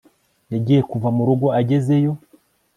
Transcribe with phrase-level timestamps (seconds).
[0.53, 2.11] Yagiye kuva mu rugo agezeyo